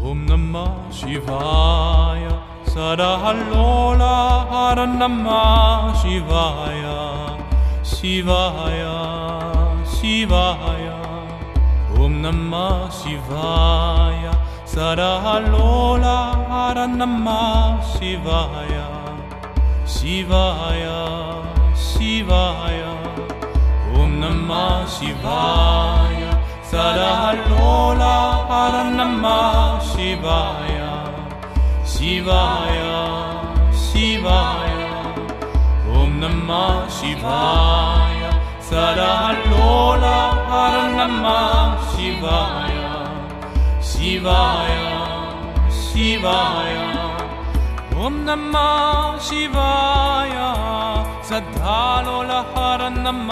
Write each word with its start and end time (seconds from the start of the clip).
Om 0.00 0.26
Namah 0.26 0.92
Shivaya. 0.92 2.40
Sadahalola 2.64 4.46
Hara 4.48 4.86
Namah 4.86 5.92
Shivaya. 6.00 7.34
Shivaya 7.82 8.94
Shivaya. 9.84 10.98
Om 11.98 12.22
Namah 12.22 12.88
Shivaya. 12.94 14.32
Sadahalola 14.64 16.46
Hara 16.46 16.86
Namah 16.86 17.82
Shivaya. 17.82 18.86
Shivaya 19.84 21.42
Shivaya. 21.74 22.94
Om 23.98 24.20
Namah 24.22 24.86
Shivaya 24.86 25.97
हर 28.50 28.74
नम्मा 28.90 29.38
शिवाय 29.86 30.76
शिवाय 31.94 32.78
शिवाय 33.80 34.76
ॐ 36.02 36.14
नम् 36.22 36.52
शिवाय 36.98 38.22
सरलोला 38.68 40.16
हर 40.52 40.76
नम् 40.96 41.28
शिवाय 41.92 42.78
शिवाय 43.90 44.74
शिवाय 45.82 46.74
ॐ 48.06 48.18
नम 48.28 48.56
शिवाय 49.28 50.36
श्रद्धा 51.28 51.80
लोला 52.08 52.40
हर 52.56 52.88
नम् 52.98 53.30